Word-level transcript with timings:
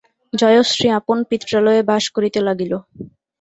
জয়শ্রী 0.33 0.87
আপন 0.99 1.17
পিত্রালয়ে 1.29 1.81
বাস 1.89 2.03
করিতে 2.15 2.39
লাগিল। 2.47 2.73